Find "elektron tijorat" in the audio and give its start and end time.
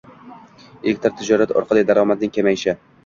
0.85-1.53